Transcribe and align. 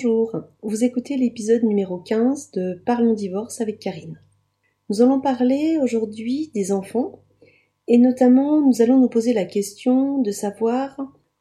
Bonjour, 0.00 0.44
vous 0.62 0.84
écoutez 0.84 1.16
l'épisode 1.16 1.64
numéro 1.64 1.98
15 1.98 2.52
de 2.52 2.80
Parlons 2.86 3.14
divorce 3.14 3.60
avec 3.60 3.80
Karine. 3.80 4.20
Nous 4.88 5.02
allons 5.02 5.20
parler 5.20 5.76
aujourd'hui 5.82 6.52
des 6.54 6.70
enfants 6.70 7.24
et 7.88 7.98
notamment 7.98 8.60
nous 8.60 8.80
allons 8.80 9.00
nous 9.00 9.08
poser 9.08 9.32
la 9.32 9.44
question 9.44 10.22
de 10.22 10.30
savoir 10.30 11.00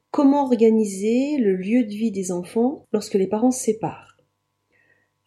comment 0.09 0.43
organiser 0.43 1.37
le 1.37 1.55
lieu 1.55 1.83
de 1.83 1.91
vie 1.91 2.09
des 2.09 2.31
enfants 2.31 2.87
lorsque 2.91 3.13
les 3.13 3.27
parents 3.27 3.51
se 3.51 3.63
séparent. 3.63 4.17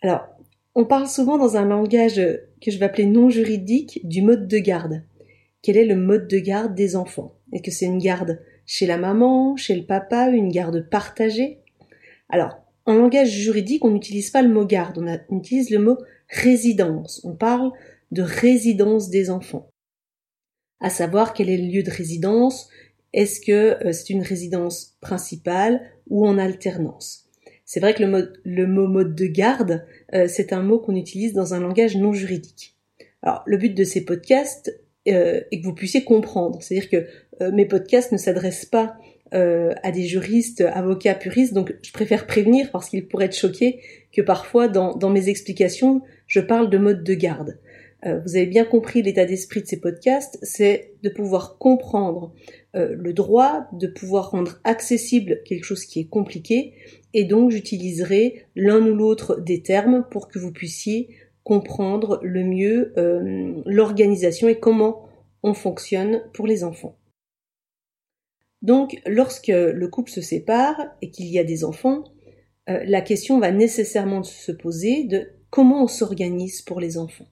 Alors, 0.03 0.27
on 0.75 0.85
parle 0.85 1.07
souvent 1.07 1.39
dans 1.39 1.57
un 1.57 1.67
langage 1.67 2.21
que 2.61 2.73
je 2.73 2.79
vais 2.79 2.87
appeler 2.87 3.07
non 3.07 3.31
juridique 3.31 4.01
du 4.03 4.23
mode 4.23 4.49
de 4.49 4.59
garde. 4.59 5.05
Quel 5.63 5.77
est 5.77 5.87
le 5.87 5.95
mode 5.95 6.27
de 6.27 6.39
garde 6.41 6.75
des 6.75 6.97
enfants? 6.97 7.37
Est-ce 7.53 7.63
que 7.63 7.71
c'est 7.71 7.87
une 7.87 7.99
garde 7.99 8.41
chez 8.67 8.87
la 8.87 8.99
maman, 8.99 9.55
chez 9.55 9.77
le 9.77 9.87
papa, 9.87 10.31
une 10.31 10.51
garde 10.51 10.89
partagée? 10.91 11.61
Alors, 12.29 12.60
en 12.87 12.95
langage 12.95 13.31
juridique, 13.31 13.85
on 13.85 13.91
n'utilise 13.91 14.31
pas 14.31 14.43
le 14.43 14.49
mot 14.49 14.65
garde, 14.65 14.99
on, 14.99 15.39
utilise 15.39 15.71
le 15.71 15.79
mot 15.79 15.99
résidence. 16.29 17.21
On 17.25 17.35
parle 17.35 17.71
de 18.11 18.23
résidence 18.23 19.11
des 19.11 19.31
enfants. 19.31 19.71
À 20.81 20.91
savoir 20.91 21.35
quel 21.35 21.51
est 21.51 21.59
le 21.59 21.69
lieu 21.69 21.83
de 21.83 21.91
résidence, 21.91 22.69
est-ce 23.13 23.41
que 23.41 23.87
euh, 23.87 23.93
c'est 23.93 24.11
une 24.11 24.23
résidence 24.23 24.97
principale 25.01 25.83
ou 26.09 26.27
en 26.27 26.39
alternance? 26.39 27.27
C'est 27.65 27.81
vrai 27.81 27.95
que 27.95 28.03
le, 28.03 28.67
mot 28.67 28.89
mode 28.89 29.15
de 29.15 29.27
garde, 29.27 29.87
euh, 30.15 30.27
c'est 30.27 30.53
un 30.53 30.63
mot 30.63 30.79
qu'on 30.81 30.97
utilise 30.97 31.35
dans 31.35 31.55
un 31.55 31.61
langage 31.61 31.97
non 31.97 32.13
juridique. 32.13 32.77
Alors, 33.23 33.43
le 33.47 33.59
but 33.59 33.75
de 33.75 33.85
ces 33.85 34.05
podcasts 34.05 34.75
euh, 35.07 35.43
est 35.53 35.61
que 35.61 35.67
vous 35.67 35.75
puissiez 35.75 36.03
comprendre. 36.03 36.63
C'est-à-dire 36.63 36.89
que 36.91 37.51
mes 37.53 37.65
podcasts 37.65 38.13
ne 38.13 38.19
s'adressent 38.19 38.67
pas 38.67 38.99
euh, 39.33 39.73
à 39.85 39.93
des 39.93 40.03
juristes, 40.03 40.61
avocats, 40.61 41.15
puristes, 41.15 41.55
donc 41.55 41.75
je 41.83 41.93
préfère 41.93 42.27
prévenir 42.27 42.71
parce 42.73 42.89
qu'ils 42.89 43.07
pourraient 43.07 43.27
être 43.27 43.37
choqués 43.37 43.81
que 44.13 44.23
parfois 44.23 44.67
dans, 44.67 45.11
mes 45.11 45.29
explications, 45.29 46.03
je 46.27 46.41
parle 46.41 46.69
de 46.69 46.79
mode 46.79 47.05
de 47.05 47.15
garde. 47.15 47.59
Euh, 48.07 48.19
vous 48.27 48.35
avez 48.35 48.47
bien 48.47 48.65
compris 48.65 49.03
l'état 49.03 49.27
d'esprit 49.27 49.63
de 49.63 49.67
ces 49.67 49.79
podcasts, 49.79 50.39
c'est 50.43 50.95
de 51.05 51.11
pouvoir 51.11 51.59
comprendre 51.59 52.33
euh, 52.75 52.97
le 52.99 53.13
droit, 53.13 53.69
de 53.73 53.87
pouvoir 53.87 54.31
rendre 54.31 54.59
accessible 54.65 55.43
quelque 55.45 55.65
chose 55.65 55.85
qui 55.85 56.01
est 56.01 56.09
compliqué, 56.09 56.73
et 57.15 57.23
donc 57.23 57.53
j'utiliserai 57.53 58.47
l'un 58.57 58.85
ou 58.85 58.97
l'autre 58.97 59.41
des 59.41 59.63
termes 59.63 60.05
pour 60.11 60.27
que 60.27 60.41
vous 60.41 60.51
puissiez 60.51 61.09
comprendre 61.45 62.19
le 62.23 62.43
mieux 62.45 62.93
l'organisation 63.65 64.49
et 64.49 64.59
comment 64.59 65.09
on 65.43 65.55
fonctionne 65.55 66.23
pour 66.33 66.47
les 66.47 66.65
enfants. 66.65 66.97
Donc, 68.63 69.01
lorsque 69.07 69.49
le 69.49 69.89
couple 69.89 70.11
se 70.11 70.21
sépare 70.21 70.79
et 71.01 71.11
qu'il 71.11 71.27
y 71.27 71.39
a 71.39 71.45
des 71.45 71.65
enfants, 71.65 72.05
euh, 72.69 72.83
la 72.87 73.01
question 73.01 73.41
va 73.41 73.53
nécessairement 73.53 74.23
se 74.23 74.53
poser 74.53 75.05
de 75.05 75.29
comment 75.51 75.85
on 75.85 75.89
s'organise 75.89 76.63
pour 76.63 76.81
les 76.81 76.99
enfants. 76.99 77.27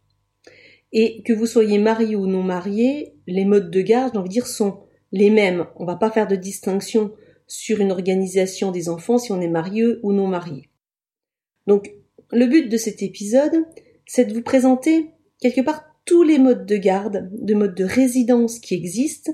Et 0.92 1.22
que 1.22 1.34
vous 1.34 1.46
soyez 1.46 1.78
marié 1.78 2.16
ou 2.16 2.26
non 2.26 2.42
marié, 2.42 3.14
les 3.26 3.44
modes 3.44 3.70
de 3.70 3.80
garde, 3.82 4.12
j'ai 4.14 4.18
envie 4.18 4.28
de 4.28 4.32
dire, 4.32 4.46
sont 4.46 4.80
les 5.12 5.30
mêmes. 5.30 5.66
On 5.76 5.84
va 5.84 5.96
pas 5.96 6.10
faire 6.10 6.26
de 6.26 6.36
distinction 6.36 7.12
sur 7.46 7.80
une 7.80 7.92
organisation 7.92 8.72
des 8.72 8.88
enfants 8.88 9.18
si 9.18 9.32
on 9.32 9.40
est 9.40 9.48
marié 9.48 9.84
ou 10.02 10.12
non 10.12 10.26
marié. 10.26 10.70
Donc, 11.66 11.92
le 12.30 12.46
but 12.46 12.68
de 12.68 12.76
cet 12.76 13.02
épisode, 13.02 13.64
c'est 14.06 14.24
de 14.24 14.34
vous 14.34 14.42
présenter 14.42 15.10
quelque 15.40 15.60
part 15.60 15.84
tous 16.04 16.22
les 16.22 16.38
modes 16.38 16.64
de 16.64 16.76
garde, 16.76 17.28
de 17.32 17.54
modes 17.54 17.74
de 17.74 17.84
résidence 17.84 18.58
qui 18.58 18.74
existent, 18.74 19.32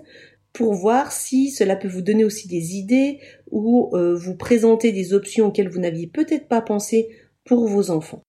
pour 0.54 0.72
voir 0.74 1.10
si 1.12 1.50
cela 1.50 1.74
peut 1.74 1.88
vous 1.88 2.00
donner 2.00 2.24
aussi 2.24 2.48
des 2.48 2.76
idées 2.76 3.18
ou 3.50 3.90
euh, 3.92 4.14
vous 4.14 4.36
présenter 4.36 4.92
des 4.92 5.12
options 5.12 5.48
auxquelles 5.48 5.68
vous 5.68 5.80
n'aviez 5.80 6.06
peut-être 6.06 6.48
pas 6.48 6.62
pensé 6.62 7.08
pour 7.44 7.66
vos 7.66 7.90
enfants. 7.90 8.22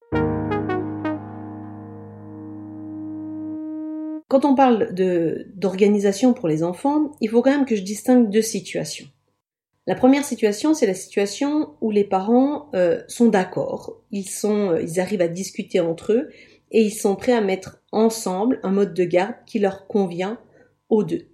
Quand 4.28 4.44
on 4.44 4.56
parle 4.56 4.92
d'organisation 5.56 6.34
pour 6.34 6.48
les 6.48 6.64
enfants, 6.64 7.12
il 7.22 7.30
faut 7.30 7.44
quand 7.44 7.52
même 7.52 7.66
que 7.66 7.76
je 7.76 7.84
distingue 7.84 8.32
deux 8.32 8.42
situations. 8.42 9.06
La 9.86 9.94
première 9.94 10.26
situation, 10.26 10.74
c'est 10.74 10.88
la 10.88 10.96
situation 10.96 11.76
où 11.80 11.92
les 11.92 12.04
parents 12.04 12.72
euh, 12.74 13.04
sont 13.08 13.28
d'accord, 13.28 14.02
ils 14.12 14.26
euh, 14.46 14.82
ils 14.82 15.00
arrivent 15.00 15.22
à 15.22 15.28
discuter 15.28 15.80
entre 15.80 16.14
eux 16.14 16.30
et 16.72 16.82
ils 16.82 16.92
sont 16.92 17.16
prêts 17.16 17.34
à 17.34 17.42
mettre 17.42 17.84
ensemble 17.92 18.60
un 18.64 18.72
mode 18.72 18.96
de 18.96 19.04
garde 19.04 19.36
qui 19.46 19.60
leur 19.60 19.86
convient 19.86 20.40
aux 20.90 21.04
deux. 21.04 21.28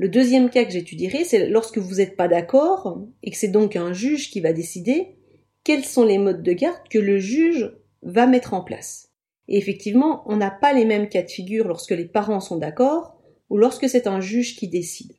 Le 0.00 0.08
deuxième 0.08 0.48
cas 0.48 0.64
que 0.64 0.70
j'étudierai, 0.70 1.24
c'est 1.24 1.50
lorsque 1.50 1.76
vous 1.76 1.96
n'êtes 1.96 2.16
pas 2.16 2.26
d'accord 2.26 3.06
et 3.22 3.30
que 3.30 3.36
c'est 3.36 3.48
donc 3.48 3.76
un 3.76 3.92
juge 3.92 4.30
qui 4.30 4.40
va 4.40 4.54
décider 4.54 5.18
quels 5.62 5.84
sont 5.84 6.04
les 6.04 6.16
modes 6.16 6.42
de 6.42 6.54
garde 6.54 6.88
que 6.88 6.98
le 6.98 7.18
juge 7.18 7.70
va 8.00 8.26
mettre 8.26 8.54
en 8.54 8.64
place. 8.64 9.10
Et 9.46 9.58
effectivement, 9.58 10.22
on 10.24 10.38
n'a 10.38 10.50
pas 10.50 10.72
les 10.72 10.86
mêmes 10.86 11.10
cas 11.10 11.20
de 11.20 11.28
figure 11.28 11.68
lorsque 11.68 11.90
les 11.90 12.06
parents 12.06 12.40
sont 12.40 12.56
d'accord 12.56 13.20
ou 13.50 13.58
lorsque 13.58 13.90
c'est 13.90 14.06
un 14.06 14.22
juge 14.22 14.56
qui 14.56 14.68
décide. 14.68 15.12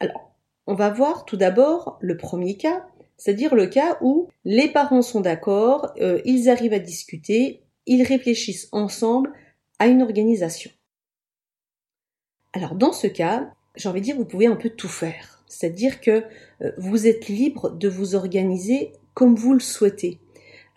Alors, 0.00 0.34
on 0.66 0.74
va 0.74 0.90
voir 0.90 1.24
tout 1.24 1.36
d'abord 1.36 1.96
le 2.00 2.16
premier 2.16 2.56
cas, 2.56 2.84
c'est-à-dire 3.16 3.54
le 3.54 3.68
cas 3.68 3.96
où 4.00 4.26
les 4.44 4.66
parents 4.66 5.02
sont 5.02 5.20
d'accord, 5.20 5.92
euh, 6.00 6.20
ils 6.24 6.50
arrivent 6.50 6.72
à 6.72 6.80
discuter, 6.80 7.62
ils 7.86 8.02
réfléchissent 8.02 8.70
ensemble 8.72 9.32
à 9.78 9.86
une 9.86 10.02
organisation. 10.02 10.72
Alors 12.52 12.74
dans 12.74 12.92
ce 12.92 13.06
cas, 13.06 13.52
j'ai 13.76 13.88
envie 13.88 14.00
de 14.00 14.04
dire, 14.04 14.16
vous 14.16 14.24
pouvez 14.24 14.46
un 14.46 14.56
peu 14.56 14.70
tout 14.70 14.88
faire. 14.88 15.42
C'est-à-dire 15.46 16.00
que 16.00 16.22
euh, 16.62 16.72
vous 16.78 17.06
êtes 17.06 17.28
libre 17.28 17.70
de 17.70 17.88
vous 17.88 18.14
organiser 18.14 18.92
comme 19.14 19.34
vous 19.34 19.52
le 19.52 19.60
souhaitez. 19.60 20.18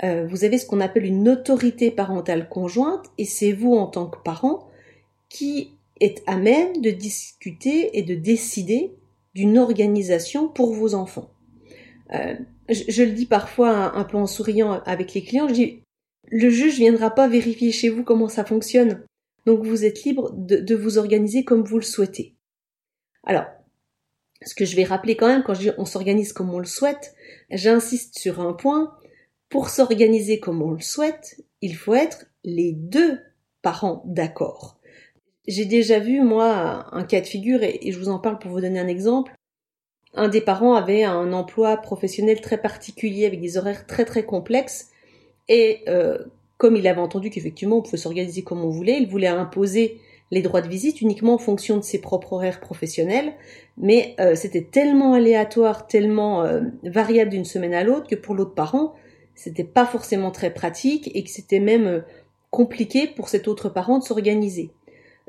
Euh, 0.04 0.26
vous 0.28 0.44
avez 0.44 0.58
ce 0.58 0.66
qu'on 0.66 0.82
appelle 0.82 1.06
une 1.06 1.30
autorité 1.30 1.92
parentale 1.92 2.50
conjointe 2.50 3.06
et 3.18 3.26
c'est 3.26 3.54
vous 3.54 3.74
en 3.74 3.88
tant 3.88 4.08
que 4.08 4.18
parent 4.24 4.68
qui 5.30 5.78
êtes 6.02 6.24
à 6.26 6.38
même 6.38 6.82
de 6.82 6.90
discuter 6.90 7.98
et 7.98 8.02
de 8.02 8.16
décider 8.16 8.94
d'une 9.36 9.58
organisation 9.58 10.48
pour 10.48 10.74
vos 10.74 10.96
enfants. 10.96 11.30
Euh, 12.14 12.36
je, 12.70 13.04
le 13.04 13.12
dis 13.12 13.26
parfois 13.26 13.96
un, 13.96 14.04
peu 14.04 14.18
en 14.18 14.28
souriant 14.28 14.82
avec 14.86 15.14
les 15.14 15.24
clients, 15.24 15.48
je 15.48 15.54
dis 15.54 15.80
le 16.30 16.50
juge 16.50 16.78
viendra 16.78 17.12
pas 17.12 17.28
vérifier 17.28 17.72
chez 17.72 17.90
vous 17.90 18.04
comment 18.04 18.28
ça 18.28 18.44
fonctionne. 18.44 19.04
Donc 19.46 19.64
vous 19.64 19.86
êtes 19.86 20.04
libre 20.04 20.32
de 20.34 20.76
vous 20.76 20.98
organiser 20.98 21.44
comme 21.44 21.64
vous 21.64 21.78
le 21.78 21.84
souhaitez. 21.84 22.34
Alors, 23.24 23.46
ce 24.46 24.56
que 24.56 24.66
je 24.66 24.76
vais 24.76 24.84
rappeler 24.84 25.16
quand 25.16 25.28
même 25.28 25.44
quand 25.44 25.54
je 25.54 25.62
dis 25.62 25.72
on 25.78 25.86
s'organise 25.86 26.34
comme 26.34 26.54
on 26.54 26.60
le 26.60 26.66
souhaite, 26.66 27.16
j'insiste 27.50 28.18
sur 28.18 28.42
un 28.42 28.54
point. 28.54 28.96
Pour 29.50 29.70
s'organiser 29.70 30.40
comme 30.40 30.62
on 30.62 30.72
le 30.72 30.82
souhaite, 30.82 31.42
il 31.62 31.76
faut 31.76 31.94
être 31.94 32.26
les 32.44 32.74
deux 32.74 33.20
parents 33.62 34.04
d'accord. 34.06 34.80
J'ai 35.48 35.66
déjà 35.66 36.00
vu, 36.00 36.22
moi, 36.22 36.88
un 36.92 37.04
cas 37.04 37.22
de 37.22 37.26
figure, 37.26 37.62
et, 37.64 37.92
je 37.92 38.00
vous 38.00 38.10
en 38.10 38.18
parle 38.18 38.40
pour 38.40 38.52
vous 38.52 38.62
donner 38.62 38.80
un 38.80 38.88
exemple. 38.88 39.34
Un 40.16 40.28
des 40.28 40.42
parents 40.42 40.76
avait 40.76 41.04
un 41.04 41.34
emploi 41.34 41.78
professionnel 41.78 42.42
très 42.42 42.62
particulier 42.62 43.26
avec 43.26 43.42
des 43.42 43.58
horaires 43.58 43.86
très 43.86 44.06
très 44.06 44.26
complexes, 44.26 44.90
et 45.50 45.82
euh, 45.88 46.18
comme 46.58 46.76
il 46.76 46.88
avait 46.88 47.02
entendu 47.02 47.30
qu'effectivement 47.30 47.78
on 47.78 47.82
pouvait 47.82 47.98
s'organiser 47.98 48.44
comme 48.44 48.64
on 48.64 48.70
voulait, 48.70 48.98
il 48.98 49.08
voulait 49.08 49.28
imposer 49.28 50.00
les 50.34 50.42
droits 50.42 50.62
de 50.62 50.68
visite 50.68 51.00
uniquement 51.02 51.36
en 51.36 51.38
fonction 51.38 51.78
de 51.78 51.84
ses 51.84 52.02
propres 52.02 52.34
horaires 52.34 52.60
professionnels, 52.60 53.34
mais 53.78 54.16
euh, 54.20 54.34
c'était 54.34 54.64
tellement 54.64 55.14
aléatoire, 55.14 55.86
tellement 55.86 56.44
euh, 56.44 56.62
variable 56.84 57.30
d'une 57.30 57.46
semaine 57.46 57.76
à 57.76 57.84
l'autre 57.84 58.08
que 58.08 58.16
pour 58.16 58.34
l'autre 58.34 58.56
parent, 58.56 58.96
c'était 59.36 59.64
pas 59.64 59.86
forcément 59.86 60.32
très 60.32 60.52
pratique 60.52 61.12
et 61.14 61.24
que 61.24 61.30
c'était 61.30 61.60
même 61.60 61.86
euh, 61.86 62.00
compliqué 62.50 63.06
pour 63.06 63.30
cet 63.30 63.48
autre 63.48 63.70
parent 63.70 64.00
de 64.00 64.04
s'organiser. 64.04 64.72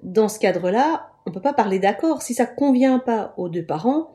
Dans 0.03 0.29
ce 0.29 0.39
cadre-là, 0.39 1.11
on 1.27 1.33
peut 1.33 1.43
pas 1.43 1.53
parler 1.53 1.79
d'accord. 1.79 2.23
Si 2.23 2.33
ça 2.33 2.47
convient 2.47 2.99
pas 2.99 3.35
aux 3.37 3.49
deux 3.49 3.65
parents, 3.65 4.11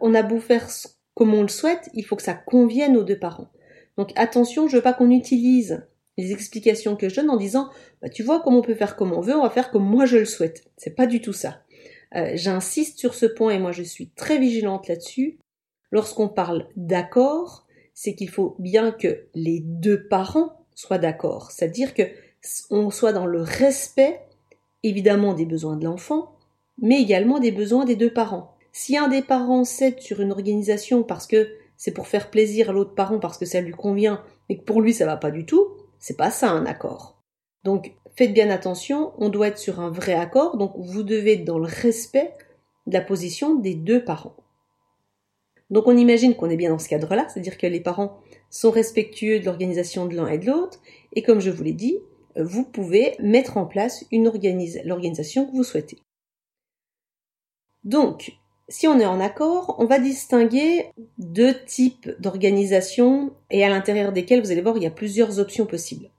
on 0.00 0.14
a 0.14 0.22
beau 0.22 0.38
faire 0.38 0.68
comme 1.14 1.32
on 1.32 1.42
le 1.42 1.48
souhaite, 1.48 1.88
il 1.94 2.04
faut 2.04 2.16
que 2.16 2.22
ça 2.22 2.34
convienne 2.34 2.96
aux 2.96 3.02
deux 3.02 3.18
parents. 3.18 3.48
Donc 3.96 4.10
attention, 4.14 4.68
je 4.68 4.76
veux 4.76 4.82
pas 4.82 4.92
qu'on 4.92 5.10
utilise 5.10 5.86
les 6.16 6.32
explications 6.32 6.96
que 6.96 7.08
je 7.08 7.16
donne 7.16 7.30
en 7.30 7.36
disant 7.36 7.70
bah, 8.02 8.08
tu 8.08 8.22
vois 8.22 8.40
comme 8.40 8.54
on 8.54 8.62
peut 8.62 8.74
faire 8.74 8.96
comme 8.96 9.12
on 9.12 9.20
veut, 9.20 9.36
on 9.36 9.42
va 9.42 9.50
faire 9.50 9.70
comme 9.70 9.84
moi 9.84 10.06
je 10.06 10.18
le 10.18 10.24
souhaite. 10.24 10.64
C'est 10.76 10.94
pas 10.94 11.06
du 11.06 11.20
tout 11.20 11.32
ça. 11.32 11.60
Euh, 12.14 12.32
j'insiste 12.34 12.98
sur 12.98 13.14
ce 13.14 13.26
point 13.26 13.52
et 13.52 13.58
moi 13.58 13.72
je 13.72 13.82
suis 13.82 14.08
très 14.10 14.38
vigilante 14.38 14.88
là-dessus. 14.88 15.38
Lorsqu'on 15.90 16.28
parle 16.28 16.68
d'accord, 16.76 17.66
c'est 17.92 18.14
qu'il 18.14 18.30
faut 18.30 18.56
bien 18.58 18.92
que 18.92 19.26
les 19.34 19.60
deux 19.60 20.06
parents 20.08 20.66
soient 20.74 20.98
d'accord, 20.98 21.50
c'est-à-dire 21.52 21.94
que 21.94 22.02
on 22.70 22.90
soit 22.90 23.12
dans 23.12 23.26
le 23.26 23.40
respect 23.40 24.20
évidemment 24.82 25.34
des 25.34 25.46
besoins 25.46 25.76
de 25.76 25.84
l'enfant, 25.84 26.36
mais 26.80 27.00
également 27.00 27.38
des 27.38 27.52
besoins 27.52 27.84
des 27.84 27.96
deux 27.96 28.12
parents. 28.12 28.54
Si 28.72 28.96
un 28.96 29.08
des 29.08 29.22
parents 29.22 29.64
cède 29.64 30.00
sur 30.00 30.20
une 30.20 30.32
organisation 30.32 31.02
parce 31.02 31.26
que 31.26 31.48
c'est 31.76 31.92
pour 31.92 32.06
faire 32.06 32.30
plaisir 32.30 32.70
à 32.70 32.72
l'autre 32.72 32.94
parent 32.94 33.18
parce 33.18 33.38
que 33.38 33.46
ça 33.46 33.60
lui 33.60 33.72
convient 33.72 34.22
et 34.48 34.58
que 34.58 34.64
pour 34.64 34.82
lui 34.82 34.92
ça 34.92 35.06
va 35.06 35.16
pas 35.16 35.30
du 35.30 35.46
tout, 35.46 35.68
c'est 36.04 36.18
pas 36.18 36.30
ça 36.30 36.50
un 36.50 36.66
accord. 36.66 37.18
Donc 37.64 37.94
faites 38.14 38.34
bien 38.34 38.50
attention, 38.50 39.14
on 39.16 39.30
doit 39.30 39.48
être 39.48 39.56
sur 39.56 39.80
un 39.80 39.88
vrai 39.88 40.12
accord, 40.12 40.58
donc 40.58 40.74
vous 40.76 41.02
devez 41.02 41.32
être 41.32 41.46
dans 41.46 41.58
le 41.58 41.64
respect 41.64 42.34
de 42.86 42.92
la 42.92 43.00
position 43.00 43.54
des 43.54 43.74
deux 43.74 44.04
parents. 44.04 44.36
Donc 45.70 45.86
on 45.86 45.96
imagine 45.96 46.36
qu'on 46.36 46.50
est 46.50 46.58
bien 46.58 46.68
dans 46.68 46.78
ce 46.78 46.90
cadre-là, 46.90 47.26
c'est-à-dire 47.30 47.56
que 47.56 47.66
les 47.66 47.80
parents 47.80 48.18
sont 48.50 48.70
respectueux 48.70 49.40
de 49.40 49.46
l'organisation 49.46 50.04
de 50.04 50.14
l'un 50.14 50.26
et 50.26 50.36
de 50.36 50.44
l'autre, 50.44 50.78
et 51.14 51.22
comme 51.22 51.40
je 51.40 51.50
vous 51.50 51.62
l'ai 51.62 51.72
dit, 51.72 51.96
vous 52.36 52.64
pouvez 52.64 53.16
mettre 53.18 53.56
en 53.56 53.64
place 53.64 54.04
l'organisation 54.12 55.46
que 55.46 55.52
vous 55.52 55.64
souhaitez. 55.64 56.02
Donc, 57.82 58.36
si 58.68 58.88
on 58.88 58.98
est 58.98 59.06
en 59.06 59.20
accord, 59.20 59.76
on 59.78 59.84
va 59.84 59.98
distinguer 59.98 60.90
deux 61.18 61.54
types 61.66 62.10
d'organisation 62.18 63.32
et 63.50 63.64
à 63.64 63.68
l'intérieur 63.68 64.12
desquels 64.12 64.40
vous 64.40 64.50
allez 64.50 64.62
voir 64.62 64.76
il 64.76 64.82
y 64.82 64.86
a 64.86 64.90
plusieurs 64.90 65.38
options 65.38 65.66
possibles. 65.66 66.10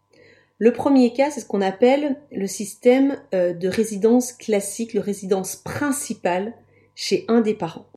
Le 0.57 0.71
premier 0.71 1.12
cas, 1.12 1.31
c'est 1.31 1.42
ce 1.42 1.45
qu'on 1.45 1.62
appelle 1.62 2.21
le 2.31 2.47
système 2.47 3.18
euh, 3.33 3.53
de 3.53 3.68
résidence 3.68 4.31
classique, 4.31 4.94
le 4.94 5.01
résidence 5.01 5.56
principale 5.56 6.53
chez 6.94 7.25
un 7.27 7.42
des 7.42 7.56
parents. 7.56 7.88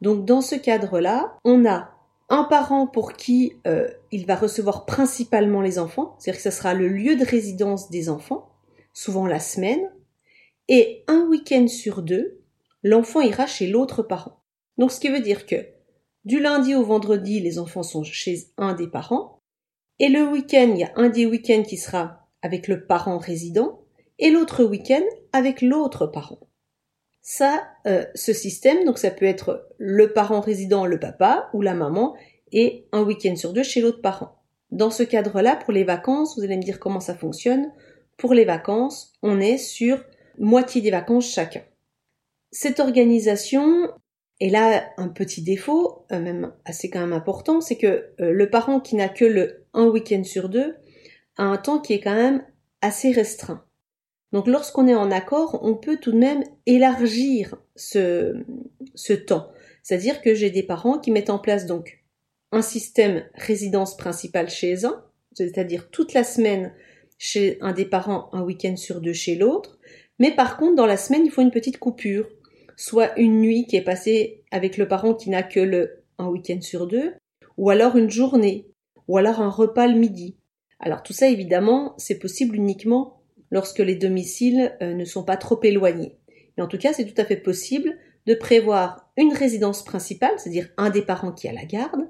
Donc 0.00 0.24
dans 0.24 0.40
ce 0.40 0.56
cadre-là, 0.56 1.36
on 1.44 1.64
a 1.64 1.90
un 2.28 2.44
parent 2.44 2.86
pour 2.86 3.14
qui 3.14 3.54
euh, 3.66 3.88
il 4.12 4.26
va 4.26 4.36
recevoir 4.36 4.84
principalement 4.84 5.62
les 5.62 5.78
enfants, 5.78 6.16
c'est-à-dire 6.18 6.42
que 6.42 6.50
ce 6.50 6.56
sera 6.56 6.74
le 6.74 6.88
lieu 6.88 7.16
de 7.16 7.24
résidence 7.24 7.90
des 7.90 8.08
enfants, 8.08 8.50
souvent 8.92 9.26
la 9.26 9.40
semaine, 9.40 9.90
et 10.68 11.02
un 11.08 11.26
week-end 11.28 11.66
sur 11.66 12.02
deux, 12.02 12.39
l'enfant 12.82 13.20
ira 13.20 13.46
chez 13.46 13.66
l'autre 13.66 14.02
parent. 14.02 14.42
Donc 14.78 14.92
ce 14.92 15.00
qui 15.00 15.08
veut 15.08 15.20
dire 15.20 15.46
que 15.46 15.66
du 16.24 16.40
lundi 16.40 16.74
au 16.74 16.84
vendredi, 16.84 17.40
les 17.40 17.58
enfants 17.58 17.82
sont 17.82 18.04
chez 18.04 18.48
un 18.58 18.74
des 18.74 18.88
parents, 18.88 19.38
et 19.98 20.08
le 20.08 20.26
week-end, 20.26 20.70
il 20.72 20.78
y 20.78 20.84
a 20.84 20.92
un 20.96 21.08
des 21.08 21.26
week-ends 21.26 21.62
qui 21.62 21.76
sera 21.76 22.28
avec 22.42 22.68
le 22.68 22.86
parent 22.86 23.18
résident, 23.18 23.80
et 24.18 24.30
l'autre 24.30 24.64
week-end 24.64 25.02
avec 25.32 25.62
l'autre 25.62 26.06
parent. 26.06 26.40
Ça, 27.22 27.62
euh, 27.86 28.04
ce 28.14 28.32
système, 28.32 28.84
donc 28.84 28.98
ça 28.98 29.10
peut 29.10 29.26
être 29.26 29.68
le 29.78 30.12
parent 30.12 30.40
résident, 30.40 30.86
le 30.86 30.98
papa 30.98 31.50
ou 31.52 31.62
la 31.62 31.74
maman, 31.74 32.16
et 32.52 32.86
un 32.92 33.02
week-end 33.02 33.36
sur 33.36 33.52
deux 33.52 33.62
chez 33.62 33.80
l'autre 33.80 34.00
parent. 34.00 34.36
Dans 34.70 34.90
ce 34.90 35.02
cadre-là, 35.02 35.56
pour 35.56 35.72
les 35.72 35.84
vacances, 35.84 36.36
vous 36.36 36.44
allez 36.44 36.56
me 36.56 36.62
dire 36.62 36.80
comment 36.80 37.00
ça 37.00 37.14
fonctionne. 37.14 37.72
Pour 38.16 38.34
les 38.34 38.44
vacances, 38.44 39.12
on 39.22 39.40
est 39.40 39.58
sur 39.58 40.02
moitié 40.38 40.80
des 40.80 40.90
vacances 40.90 41.30
chacun. 41.30 41.62
Cette 42.52 42.80
organisation, 42.80 43.90
est 44.40 44.48
là 44.48 44.90
un 44.96 45.08
petit 45.08 45.42
défaut, 45.42 46.06
euh, 46.12 46.18
même 46.18 46.52
assez 46.64 46.90
quand 46.90 47.00
même 47.00 47.12
important, 47.12 47.60
c'est 47.60 47.76
que 47.76 48.10
euh, 48.20 48.32
le 48.32 48.50
parent 48.50 48.80
qui 48.80 48.96
n'a 48.96 49.08
que 49.08 49.24
le 49.24 49.66
un 49.74 49.86
week-end 49.86 50.24
sur 50.24 50.48
deux 50.48 50.76
a 51.36 51.44
un 51.44 51.56
temps 51.58 51.78
qui 51.78 51.92
est 51.92 52.00
quand 52.00 52.14
même 52.14 52.44
assez 52.80 53.12
restreint. 53.12 53.64
Donc 54.32 54.46
lorsqu'on 54.46 54.88
est 54.88 54.94
en 54.94 55.10
accord, 55.10 55.60
on 55.62 55.74
peut 55.74 55.98
tout 55.98 56.12
de 56.12 56.18
même 56.18 56.42
élargir 56.66 57.56
ce, 57.76 58.44
ce 58.94 59.12
temps. 59.12 59.50
C'est-à-dire 59.82 60.22
que 60.22 60.34
j'ai 60.34 60.50
des 60.50 60.62
parents 60.62 60.98
qui 60.98 61.10
mettent 61.10 61.30
en 61.30 61.38
place 61.38 61.66
donc 61.66 62.02
un 62.52 62.62
système 62.62 63.24
résidence 63.34 63.96
principale 63.96 64.48
chez 64.48 64.84
un, 64.84 65.04
c'est-à-dire 65.34 65.90
toute 65.90 66.14
la 66.14 66.24
semaine 66.24 66.72
chez 67.18 67.58
un 67.60 67.72
des 67.72 67.84
parents, 67.84 68.30
un 68.32 68.42
week-end 68.42 68.76
sur 68.76 69.00
deux 69.00 69.12
chez 69.12 69.36
l'autre, 69.36 69.78
mais 70.18 70.34
par 70.34 70.56
contre 70.56 70.76
dans 70.76 70.86
la 70.86 70.96
semaine 70.96 71.24
il 71.24 71.30
faut 71.30 71.42
une 71.42 71.50
petite 71.50 71.78
coupure, 71.78 72.28
soit 72.80 73.18
une 73.18 73.40
nuit 73.40 73.66
qui 73.66 73.76
est 73.76 73.84
passée 73.84 74.42
avec 74.50 74.78
le 74.78 74.88
parent 74.88 75.14
qui 75.14 75.28
n'a 75.28 75.42
que 75.42 75.60
le 75.60 76.02
un 76.18 76.28
week-end 76.28 76.60
sur 76.60 76.86
deux, 76.86 77.14
ou 77.56 77.70
alors 77.70 77.96
une 77.96 78.10
journée, 78.10 78.68
ou 79.08 79.18
alors 79.18 79.40
un 79.40 79.50
repas 79.50 79.86
le 79.86 79.98
midi. 79.98 80.36
Alors 80.78 81.02
tout 81.02 81.12
ça 81.12 81.28
évidemment 81.28 81.94
c'est 81.98 82.18
possible 82.18 82.56
uniquement 82.56 83.20
lorsque 83.50 83.80
les 83.80 83.96
domiciles 83.96 84.76
euh, 84.80 84.94
ne 84.94 85.04
sont 85.04 85.24
pas 85.24 85.36
trop 85.36 85.60
éloignés. 85.62 86.16
Mais 86.56 86.62
en 86.62 86.68
tout 86.68 86.78
cas, 86.78 86.92
c'est 86.92 87.04
tout 87.04 87.20
à 87.20 87.24
fait 87.24 87.36
possible 87.36 87.98
de 88.26 88.34
prévoir 88.34 89.10
une 89.16 89.32
résidence 89.32 89.84
principale, 89.84 90.32
c'est-à-dire 90.38 90.68
un 90.76 90.90
des 90.90 91.02
parents 91.02 91.32
qui 91.32 91.48
a 91.48 91.52
la 91.52 91.64
garde. 91.64 92.08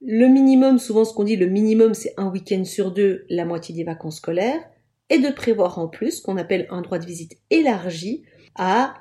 Le 0.00 0.26
minimum, 0.26 0.78
souvent 0.78 1.04
ce 1.04 1.14
qu'on 1.14 1.24
dit, 1.24 1.36
le 1.36 1.46
minimum, 1.46 1.94
c'est 1.94 2.14
un 2.16 2.28
week-end 2.30 2.64
sur 2.64 2.90
deux, 2.90 3.24
la 3.30 3.44
moitié 3.44 3.74
des 3.74 3.84
vacances 3.84 4.16
scolaires, 4.16 4.62
et 5.10 5.18
de 5.18 5.30
prévoir 5.30 5.78
en 5.78 5.88
plus 5.88 6.18
ce 6.18 6.22
qu'on 6.22 6.36
appelle 6.36 6.66
un 6.70 6.82
droit 6.82 6.98
de 6.98 7.06
visite 7.06 7.38
élargi 7.50 8.24
à 8.56 8.94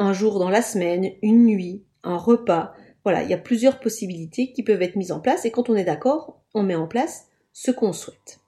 un 0.00 0.14
jour 0.14 0.38
dans 0.38 0.48
la 0.48 0.62
semaine, 0.62 1.12
une 1.22 1.44
nuit, 1.44 1.84
un 2.02 2.16
repas. 2.16 2.72
Voilà, 3.04 3.22
il 3.22 3.28
y 3.28 3.34
a 3.34 3.38
plusieurs 3.38 3.80
possibilités 3.80 4.50
qui 4.50 4.62
peuvent 4.62 4.82
être 4.82 4.96
mises 4.96 5.12
en 5.12 5.20
place, 5.20 5.44
et 5.44 5.50
quand 5.50 5.68
on 5.68 5.76
est 5.76 5.84
d'accord, 5.84 6.40
on 6.54 6.62
met 6.62 6.74
en 6.74 6.88
place 6.88 7.26
ce 7.52 7.70
qu'on 7.70 7.92
souhaite. 7.92 8.40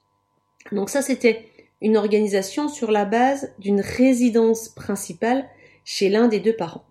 Donc 0.72 0.88
ça, 0.88 1.02
c'était 1.02 1.44
une 1.82 1.98
organisation 1.98 2.68
sur 2.68 2.90
la 2.90 3.04
base 3.04 3.52
d'une 3.58 3.82
résidence 3.82 4.70
principale 4.70 5.46
chez 5.84 6.08
l'un 6.08 6.26
des 6.26 6.40
deux 6.40 6.56
parents. 6.56 6.84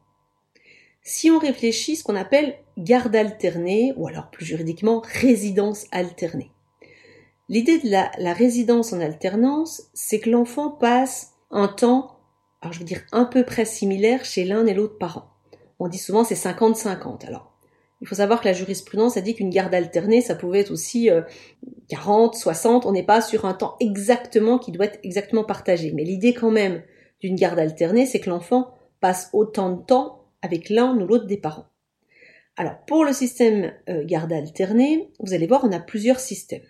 Si 1.01 1.31
on 1.31 1.39
réfléchit 1.39 1.95
ce 1.95 2.03
qu'on 2.03 2.15
appelle 2.15 2.55
garde 2.77 3.15
alternée, 3.15 3.93
ou 3.97 4.07
alors 4.07 4.29
plus 4.29 4.45
juridiquement 4.45 5.01
résidence 5.03 5.87
alternée. 5.91 6.51
L'idée 7.49 7.79
de 7.79 7.89
la, 7.89 8.11
la, 8.19 8.33
résidence 8.33 8.93
en 8.93 9.01
alternance, 9.01 9.89
c'est 9.93 10.19
que 10.19 10.29
l'enfant 10.29 10.69
passe 10.69 11.33
un 11.49 11.67
temps, 11.67 12.20
alors 12.61 12.73
je 12.73 12.79
veux 12.79 12.85
dire 12.85 13.01
un 13.11 13.25
peu 13.25 13.43
près 13.43 13.65
similaire 13.65 14.23
chez 14.23 14.43
l'un 14.43 14.65
et 14.65 14.73
l'autre 14.73 14.97
parent. 14.97 15.31
On 15.79 15.87
dit 15.87 15.97
souvent 15.97 16.23
c'est 16.23 16.35
50-50. 16.35 17.25
Alors 17.25 17.51
il 18.01 18.07
faut 18.07 18.15
savoir 18.15 18.41
que 18.41 18.45
la 18.45 18.53
jurisprudence 18.53 19.17
a 19.17 19.21
dit 19.21 19.35
qu'une 19.35 19.49
garde 19.49 19.73
alternée, 19.73 20.21
ça 20.21 20.35
pouvait 20.35 20.61
être 20.61 20.71
aussi 20.71 21.09
40, 21.89 22.33
euh, 22.33 22.37
60, 22.37 22.85
on 22.85 22.91
n'est 22.91 23.03
pas 23.03 23.21
sur 23.21 23.45
un 23.45 23.53
temps 23.53 23.75
exactement 23.79 24.57
qui 24.57 24.71
doit 24.71 24.85
être 24.85 24.99
exactement 25.03 25.43
partagé. 25.43 25.91
Mais 25.91 26.03
l'idée 26.03 26.33
quand 26.33 26.51
même 26.51 26.81
d'une 27.19 27.35
garde 27.35 27.59
alternée, 27.59 28.07
c'est 28.07 28.19
que 28.19 28.29
l'enfant 28.29 28.73
passe 28.99 29.29
autant 29.33 29.71
de 29.71 29.83
temps 29.83 30.25
avec 30.41 30.69
l'un 30.69 30.95
ou 30.95 31.05
l'autre 31.05 31.27
des 31.27 31.37
parents. 31.37 31.67
Alors 32.57 32.77
pour 32.87 33.05
le 33.05 33.13
système 33.13 33.71
euh, 33.89 34.03
garde 34.03 34.33
alternée, 34.33 35.09
vous 35.19 35.33
allez 35.33 35.47
voir, 35.47 35.63
on 35.63 35.71
a 35.71 35.79
plusieurs 35.79 36.19
systèmes. 36.19 36.61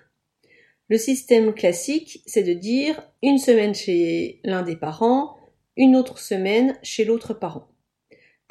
Le 0.89 0.97
système 0.97 1.53
classique, 1.53 2.21
c'est 2.25 2.43
de 2.43 2.53
dire 2.53 3.01
une 3.23 3.37
semaine 3.37 3.73
chez 3.73 4.41
l'un 4.43 4.61
des 4.61 4.75
parents, 4.75 5.37
une 5.77 5.95
autre 5.95 6.19
semaine 6.19 6.77
chez 6.83 7.05
l'autre 7.05 7.33
parent 7.33 7.71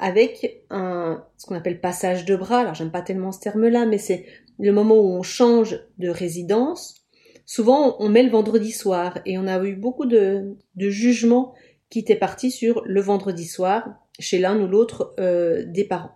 avec 0.01 0.63
un, 0.71 1.23
ce 1.37 1.45
qu'on 1.45 1.55
appelle 1.55 1.79
passage 1.79 2.25
de 2.25 2.35
bras. 2.35 2.59
Alors 2.59 2.73
j'aime 2.73 2.91
pas 2.91 3.03
tellement 3.03 3.31
ce 3.31 3.39
terme-là, 3.39 3.85
mais 3.85 3.99
c'est 3.99 4.25
le 4.59 4.73
moment 4.73 4.95
où 4.95 5.11
on 5.11 5.21
change 5.21 5.79
de 5.99 6.09
résidence. 6.09 7.05
Souvent, 7.45 7.97
on 7.99 8.09
met 8.09 8.23
le 8.23 8.31
vendredi 8.31 8.71
soir 8.71 9.19
et 9.25 9.37
on 9.37 9.47
a 9.47 9.63
eu 9.63 9.75
beaucoup 9.75 10.07
de, 10.07 10.57
de 10.75 10.89
jugements 10.89 11.53
qui 11.89 11.99
étaient 11.99 12.15
partis 12.15 12.49
sur 12.49 12.81
le 12.85 13.01
vendredi 13.01 13.45
soir 13.45 13.89
chez 14.19 14.39
l'un 14.39 14.59
ou 14.59 14.67
l'autre 14.67 15.13
euh, 15.19 15.63
des 15.67 15.83
parents. 15.83 16.15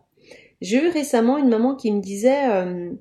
J'ai 0.62 0.84
eu 0.84 0.88
récemment 0.88 1.38
une 1.38 1.50
maman 1.50 1.76
qui 1.76 1.92
me 1.92 2.02
disait 2.02 2.50
euh, 2.50 2.92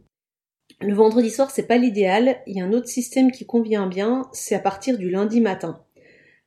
le 0.81 0.95
vendredi 0.95 1.31
soir 1.31 1.51
c'est 1.51 1.67
pas 1.67 1.79
l'idéal, 1.79 2.37
il 2.47 2.57
y 2.57 2.61
a 2.61 2.65
un 2.65 2.73
autre 2.73 2.89
système 2.89 3.31
qui 3.31 3.47
convient 3.47 3.87
bien, 3.87 4.29
c'est 4.33 4.55
à 4.55 4.61
partir 4.61 4.99
du 4.99 5.09
lundi 5.09 5.41
matin 5.41 5.84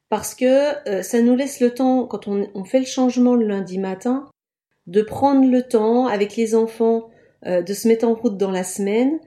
parce 0.10 0.36
que 0.36 0.90
euh, 0.90 1.02
ça 1.02 1.22
nous 1.22 1.36
laisse 1.36 1.60
le 1.60 1.74
temps, 1.74 2.06
quand 2.06 2.28
on, 2.28 2.64
fait 2.64 2.80
le 2.80 2.86
changement 2.86 3.36
le 3.36 3.46
lundi 3.46 3.78
matin, 3.78 4.30
de 4.86 5.02
prendre 5.02 5.50
le 5.50 5.64
temps 5.64 6.08
avec 6.08 6.36
les 6.36 6.56
enfants, 6.56 7.10
euh, 7.46 7.62
de 7.62 7.74
se 7.74 7.88
mettre 7.88 8.08
en 8.08 8.14
route 8.14 8.38
dans 8.38 8.52
la 8.52 8.64
semaine 8.64 9.20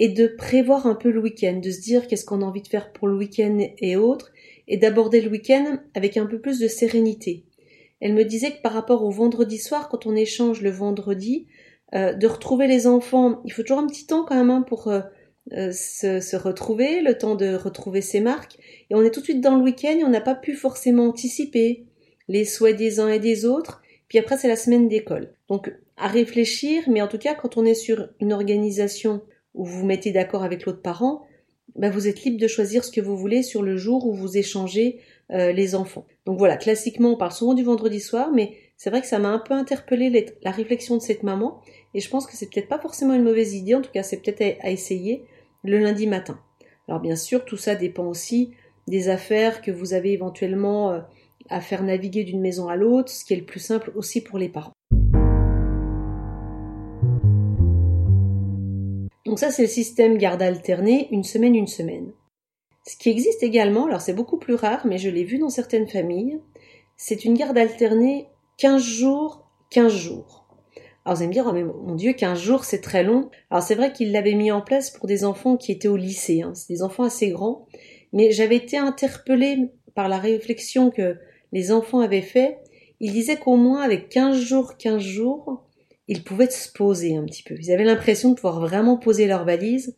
et 0.00 0.08
de 0.08 0.26
prévoir 0.26 0.86
un 0.86 0.96
peu 0.96 1.10
le 1.10 1.20
week-end, 1.20 1.60
de 1.62 1.70
se 1.70 1.80
dire 1.80 2.08
qu'est-ce 2.08 2.24
qu'on 2.24 2.42
a 2.42 2.44
envie 2.44 2.62
de 2.62 2.68
faire 2.68 2.92
pour 2.92 3.06
le 3.06 3.16
week-end 3.16 3.58
et 3.78 3.96
autres, 3.96 4.32
et 4.66 4.76
d'aborder 4.76 5.20
le 5.20 5.30
week-end 5.30 5.78
avec 5.94 6.16
un 6.16 6.26
peu 6.26 6.40
plus 6.40 6.58
de 6.58 6.66
sérénité. 6.66 7.44
Elle 8.00 8.14
me 8.14 8.24
disait 8.24 8.50
que 8.50 8.60
par 8.60 8.72
rapport 8.72 9.04
au 9.04 9.10
vendredi 9.10 9.58
soir, 9.58 9.88
quand 9.88 10.06
on 10.06 10.16
échange 10.16 10.62
le 10.62 10.70
vendredi, 10.70 11.46
euh, 11.94 12.12
de 12.12 12.26
retrouver 12.26 12.66
les 12.66 12.88
enfants, 12.88 13.40
il 13.44 13.52
faut 13.52 13.62
toujours 13.62 13.78
un 13.78 13.86
petit 13.86 14.06
temps 14.06 14.24
quand 14.24 14.34
même 14.34 14.50
hein, 14.50 14.62
pour 14.62 14.92
euh, 15.52 15.72
se, 15.72 16.36
retrouver, 16.36 17.02
le 17.02 17.18
temps 17.18 17.34
de 17.34 17.54
retrouver 17.54 18.00
ses 18.00 18.20
marques, 18.20 18.56
et 18.88 18.94
on 18.94 19.02
est 19.02 19.10
tout 19.10 19.20
de 19.20 19.24
suite 19.24 19.42
dans 19.42 19.56
le 19.56 19.62
week-end 19.62 19.98
et 19.98 20.04
on 20.04 20.08
n'a 20.08 20.22
pas 20.22 20.34
pu 20.34 20.54
forcément 20.54 21.08
anticiper 21.08 21.84
les 22.28 22.46
souhaits 22.46 22.76
des 22.76 22.98
uns 22.98 23.10
et 23.10 23.18
des 23.18 23.44
autres, 23.44 23.82
puis 24.08 24.18
après 24.18 24.38
c'est 24.38 24.48
la 24.48 24.56
semaine 24.56 24.88
d'école. 24.88 25.34
Donc 25.48 25.70
à 25.98 26.08
réfléchir, 26.08 26.84
mais 26.88 27.02
en 27.02 27.08
tout 27.08 27.18
cas 27.18 27.34
quand 27.34 27.58
on 27.58 27.66
est 27.66 27.74
sur 27.74 28.08
une 28.20 28.32
organisation 28.32 29.20
où 29.52 29.66
vous 29.66 29.80
vous 29.80 29.86
mettez 29.86 30.12
d'accord 30.12 30.44
avec 30.44 30.64
l'autre 30.64 30.80
parent, 30.80 31.26
bah, 31.76 31.90
vous 31.90 32.08
êtes 32.08 32.22
libre 32.22 32.40
de 32.40 32.46
choisir 32.46 32.84
ce 32.84 32.90
que 32.90 33.00
vous 33.00 33.16
voulez 33.16 33.42
sur 33.42 33.62
le 33.62 33.76
jour 33.76 34.06
où 34.06 34.14
vous 34.14 34.38
échangez 34.38 35.00
euh, 35.30 35.52
les 35.52 35.74
enfants. 35.74 36.06
Donc 36.24 36.38
voilà, 36.38 36.56
classiquement 36.56 37.12
on 37.12 37.16
parle 37.16 37.32
souvent 37.32 37.54
du 37.54 37.64
vendredi 37.64 38.00
soir, 38.00 38.30
mais 38.32 38.56
c'est 38.76 38.90
vrai 38.90 39.00
que 39.00 39.06
ça 39.06 39.18
m'a 39.18 39.28
un 39.28 39.38
peu 39.38 39.54
interpellé 39.54 40.26
la 40.42 40.50
réflexion 40.50 40.96
de 40.96 41.02
cette 41.02 41.22
maman, 41.22 41.60
et 41.92 42.00
je 42.00 42.08
pense 42.08 42.26
que 42.26 42.34
c'est 42.34 42.48
peut-être 42.50 42.68
pas 42.68 42.78
forcément 42.78 43.12
une 43.12 43.24
mauvaise 43.24 43.54
idée, 43.54 43.74
en 43.74 43.82
tout 43.82 43.90
cas 43.92 44.02
c'est 44.02 44.22
peut-être 44.22 44.58
à 44.62 44.70
essayer, 44.70 45.24
le 45.64 45.78
lundi 45.78 46.06
matin. 46.06 46.38
Alors 46.86 47.00
bien 47.00 47.16
sûr, 47.16 47.44
tout 47.44 47.56
ça 47.56 47.74
dépend 47.74 48.06
aussi 48.06 48.52
des 48.86 49.08
affaires 49.08 49.62
que 49.62 49.70
vous 49.70 49.94
avez 49.94 50.12
éventuellement 50.12 50.92
euh, 50.92 51.00
à 51.48 51.60
faire 51.60 51.82
naviguer 51.82 52.24
d'une 52.24 52.40
maison 52.40 52.68
à 52.68 52.76
l'autre, 52.76 53.10
ce 53.10 53.24
qui 53.24 53.32
est 53.32 53.38
le 53.38 53.46
plus 53.46 53.60
simple 53.60 53.90
aussi 53.96 54.22
pour 54.22 54.38
les 54.38 54.50
parents. 54.50 54.72
Donc 59.24 59.38
ça, 59.38 59.50
c'est 59.50 59.62
le 59.62 59.68
système 59.68 60.18
garde 60.18 60.42
alterné, 60.42 61.08
une 61.10 61.24
semaine, 61.24 61.56
une 61.56 61.66
semaine. 61.66 62.12
Ce 62.86 62.96
qui 62.96 63.08
existe 63.08 63.42
également, 63.42 63.86
alors 63.86 64.02
c'est 64.02 64.12
beaucoup 64.12 64.36
plus 64.36 64.54
rare, 64.54 64.86
mais 64.86 64.98
je 64.98 65.08
l'ai 65.08 65.24
vu 65.24 65.38
dans 65.38 65.48
certaines 65.48 65.88
familles, 65.88 66.38
c'est 66.98 67.24
une 67.24 67.34
garde 67.34 67.56
alternée 67.56 68.28
15 68.58 68.82
jours, 68.82 69.48
15 69.70 69.92
jours. 69.92 70.43
Alors 71.04 71.16
vous 71.16 71.22
allez 71.22 71.28
me 71.28 71.32
dire, 71.34 71.44
oh, 71.46 71.52
mais 71.52 71.64
mon 71.64 71.94
Dieu, 71.94 72.14
15 72.14 72.40
jours, 72.40 72.64
c'est 72.64 72.80
très 72.80 73.04
long. 73.04 73.30
Alors 73.50 73.62
c'est 73.62 73.74
vrai 73.74 73.92
qu'il 73.92 74.12
l'avait 74.12 74.34
mis 74.34 74.50
en 74.50 74.62
place 74.62 74.90
pour 74.90 75.06
des 75.06 75.24
enfants 75.24 75.56
qui 75.56 75.70
étaient 75.72 75.88
au 75.88 75.96
lycée, 75.96 76.42
hein. 76.42 76.52
c'est 76.54 76.72
des 76.72 76.82
enfants 76.82 77.04
assez 77.04 77.28
grands, 77.28 77.66
mais 78.12 78.32
j'avais 78.32 78.56
été 78.56 78.78
interpellée 78.78 79.70
par 79.94 80.08
la 80.08 80.18
réflexion 80.18 80.90
que 80.90 81.16
les 81.52 81.72
enfants 81.72 82.00
avaient 82.00 82.22
fait. 82.22 82.58
Ils 83.00 83.12
disaient 83.12 83.36
qu'au 83.36 83.56
moins 83.56 83.82
avec 83.82 84.08
15 84.08 84.40
jours, 84.40 84.76
15 84.78 85.02
jours, 85.02 85.64
ils 86.08 86.22
pouvaient 86.22 86.50
se 86.50 86.72
poser 86.72 87.16
un 87.16 87.24
petit 87.24 87.42
peu. 87.42 87.54
Ils 87.58 87.72
avaient 87.72 87.84
l'impression 87.84 88.30
de 88.30 88.34
pouvoir 88.34 88.60
vraiment 88.60 88.96
poser 88.96 89.26
leur 89.26 89.44
valise, 89.44 89.96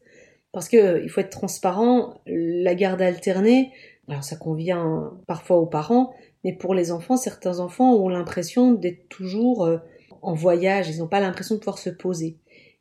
parce 0.52 0.68
que 0.68 0.76
euh, 0.76 1.00
il 1.02 1.08
faut 1.08 1.20
être 1.20 1.30
transparent, 1.30 2.14
la 2.26 2.74
garde 2.74 3.02
alternée, 3.02 3.72
alors 4.08 4.24
ça 4.24 4.36
convient 4.36 5.12
parfois 5.26 5.58
aux 5.58 5.66
parents, 5.66 6.12
mais 6.44 6.52
pour 6.52 6.74
les 6.74 6.90
enfants, 6.90 7.16
certains 7.16 7.60
enfants 7.60 7.94
ont 7.94 8.08
l'impression 8.08 8.72
d'être 8.72 9.08
toujours 9.08 9.66
euh, 9.66 9.78
en 10.22 10.34
voyage, 10.34 10.88
ils 10.88 10.98
n'ont 10.98 11.08
pas 11.08 11.20
l'impression 11.20 11.54
de 11.54 11.60
pouvoir 11.60 11.78
se 11.78 11.90
poser. 11.90 12.36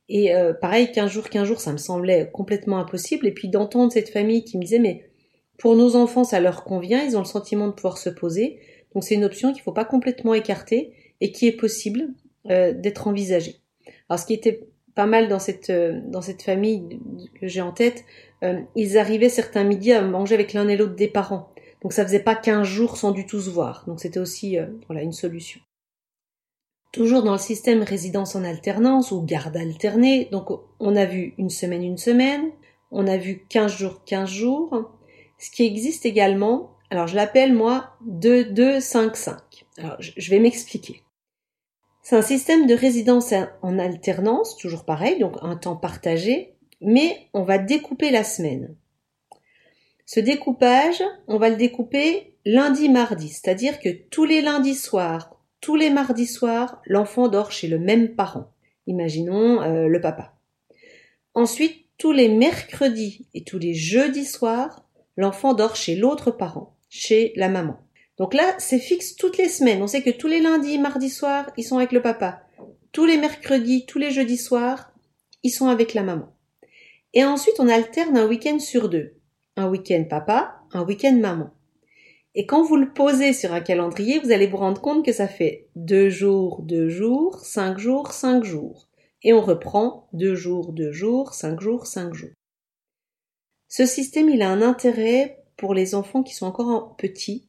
Et 0.08 0.36
euh, 0.36 0.54
pareil, 0.54 0.92
15 0.92 1.12
jours, 1.12 1.30
15 1.30 1.48
jours, 1.48 1.60
ça 1.60 1.72
me 1.72 1.78
semblait 1.78 2.30
complètement 2.32 2.78
impossible. 2.78 3.28
Et 3.28 3.32
puis 3.32 3.50
d'entendre 3.50 3.92
cette 3.92 4.10
famille 4.10 4.44
qui 4.44 4.58
me 4.58 4.64
disait, 4.64 4.80
mais 4.80 5.10
pour 5.58 5.76
nos 5.76 5.96
enfants, 5.96 6.24
ça 6.24 6.40
leur 6.40 6.64
convient, 6.64 7.04
ils 7.04 7.16
ont 7.16 7.22
le 7.22 7.26
sentiment 7.26 7.68
de 7.68 7.74
pouvoir 7.74 7.98
se 7.98 8.10
poser. 8.10 8.60
Donc 8.94 9.04
c'est 9.04 9.16
une 9.16 9.26
option 9.26 9.50
qu'il 9.50 9.62
ne 9.62 9.64
faut 9.64 9.72
pas 9.72 9.86
complètement 9.86 10.34
écarter 10.34 10.94
et 11.22 11.32
qui 11.32 11.48
est 11.48 11.56
possible 11.56 12.10
euh, 12.50 12.74
d'être 12.74 13.08
envisagée. 13.08 13.58
Alors 14.10 14.20
ce 14.20 14.26
qui 14.26 14.34
était 14.34 14.68
pas 14.94 15.06
mal 15.06 15.28
dans 15.28 15.40
cette, 15.40 15.70
euh, 15.70 16.00
dans 16.06 16.22
cette 16.22 16.44
famille 16.44 17.00
que 17.40 17.48
j'ai 17.48 17.62
en 17.62 17.72
tête, 17.72 18.04
ils 18.76 19.00
arrivaient 19.00 19.30
certains 19.30 19.64
midis 19.64 19.92
à 19.92 20.04
manger 20.04 20.36
avec 20.36 20.54
l'un 20.54 20.68
et 20.68 20.78
l'autre 20.78 20.94
des 20.94 21.08
parents. 21.08 21.50
Donc 21.82 21.94
ça 21.94 22.06
faisait 22.06 22.20
pas 22.20 22.36
15 22.36 22.68
jours 22.68 22.96
sans 22.96 23.12
du 23.12 23.26
tout 23.26 23.42
se 23.42 23.50
voir. 23.50 23.86
Donc 23.88 24.00
c'était 24.00 24.20
aussi 24.20 24.58
voilà 24.86 25.02
une 25.02 25.14
solution. 25.14 25.60
Toujours 26.96 27.24
dans 27.24 27.34
le 27.34 27.38
système 27.38 27.84
résidence 27.84 28.38
en 28.38 28.46
alternance 28.46 29.12
ou 29.12 29.22
garde 29.22 29.58
alternée, 29.58 30.30
donc 30.32 30.48
on 30.80 30.96
a 30.96 31.04
vu 31.04 31.34
une 31.38 31.50
semaine, 31.50 31.84
une 31.84 31.98
semaine, 31.98 32.52
on 32.90 33.06
a 33.06 33.18
vu 33.18 33.46
15 33.50 33.70
jours, 33.76 34.06
15 34.06 34.30
jours. 34.30 34.92
Ce 35.38 35.52
qui 35.52 35.66
existe 35.66 36.06
également, 36.06 36.72
alors 36.90 37.08
je 37.08 37.18
l'appelle 37.18 37.54
moi 37.54 37.90
2-2-5-5. 38.08 39.36
Alors 39.78 39.98
je 40.00 40.30
vais 40.30 40.40
m'expliquer. 40.40 41.02
C'est 42.02 42.16
un 42.16 42.22
système 42.22 42.66
de 42.66 42.74
résidence 42.74 43.34
en 43.62 43.78
alternance, 43.78 44.56
toujours 44.56 44.86
pareil, 44.86 45.20
donc 45.20 45.36
un 45.42 45.58
temps 45.58 45.76
partagé, 45.76 46.56
mais 46.80 47.28
on 47.34 47.44
va 47.44 47.58
découper 47.58 48.10
la 48.10 48.24
semaine. 48.24 48.74
Ce 50.06 50.22
découpage, 50.22 51.04
on 51.28 51.40
va 51.40 51.50
le 51.50 51.58
découper 51.58 52.38
lundi-mardi, 52.46 53.28
c'est-à-dire 53.28 53.82
que 53.82 53.90
tous 53.90 54.24
les 54.24 54.40
lundis 54.40 54.76
soirs, 54.76 55.35
tous 55.66 55.76
les 55.76 55.90
mardis 55.90 56.28
soirs, 56.28 56.80
l'enfant 56.86 57.28
dort 57.28 57.52
chez 57.52 57.68
le 57.68 57.80
même 57.80 58.14
parent. 58.14 58.52
Imaginons 58.86 59.64
euh, 59.64 59.88
le 59.88 60.00
papa. 60.00 60.36
Ensuite, 61.34 61.88
tous 61.98 62.12
les 62.12 62.30
mercredis 62.30 63.26
et 63.34 63.44
tous 63.44 63.58
les 63.58 63.74
jeudis 63.74 64.26
soirs, 64.26 64.88
l'enfant 65.18 65.56
dort 65.56 65.76
chez 65.76 65.96
l'autre 65.96 66.30
parent, 66.30 66.78
chez 66.88 67.34
la 67.36 67.50
maman. 67.50 67.80
Donc 68.20 68.36
là, 68.36 68.54
c'est 68.60 68.78
fixe 68.78 69.16
toutes 69.16 69.40
les 69.40 69.50
semaines. 69.50 69.82
On 69.82 69.88
sait 69.88 70.04
que 70.04 70.12
tous 70.12 70.28
les 70.28 70.40
lundis, 70.40 70.78
mardis 70.78 71.10
soirs, 71.10 71.50
ils 71.58 71.64
sont 71.64 71.78
avec 71.78 71.94
le 71.94 72.04
papa. 72.04 72.44
Tous 72.92 73.06
les 73.08 73.18
mercredis, 73.18 73.88
tous 73.88 73.98
les 73.98 74.12
jeudis 74.12 74.38
soirs, 74.38 74.94
ils 75.42 75.50
sont 75.50 75.70
avec 75.70 75.96
la 75.96 76.04
maman. 76.04 76.32
Et 77.16 77.26
ensuite, 77.26 77.56
on 77.58 77.70
alterne 77.70 78.18
un 78.18 78.28
week-end 78.28 78.60
sur 78.60 78.88
deux. 78.88 79.16
Un 79.58 79.68
week-end 79.68 80.04
papa, 80.08 80.58
un 80.74 80.84
week-end 80.84 81.18
maman. 81.20 81.50
Et 82.36 82.46
quand 82.46 82.64
vous 82.64 82.76
le 82.76 82.92
posez 82.92 83.32
sur 83.32 83.54
un 83.54 83.62
calendrier, 83.62 84.20
vous 84.20 84.32
allez 84.32 84.48
vous 84.48 84.58
rendre 84.58 84.82
compte 84.82 85.06
que 85.06 85.14
ça 85.14 85.28
fait 85.28 85.70
deux 85.76 86.10
jours, 86.10 86.62
deux 86.62 86.90
jours, 86.90 87.40
cinq 87.40 87.80
jours, 87.80 88.12
cinq 88.12 88.44
jours. 88.44 88.90
Et 89.24 89.32
on 89.32 89.42
reprend 89.42 90.10
deux 90.12 90.36
jours, 90.36 90.74
deux 90.74 90.92
jours, 90.92 91.34
cinq 91.34 91.62
jours, 91.62 91.88
cinq 91.88 92.14
jours. 92.14 92.34
Ce 93.70 93.86
système, 93.86 94.30
il 94.30 94.42
a 94.42 94.50
un 94.50 94.62
intérêt 94.62 95.44
pour 95.56 95.74
les 95.74 95.96
enfants 95.96 96.24
qui 96.24 96.36
sont 96.36 96.46
encore 96.46 96.98
petits, 96.98 97.48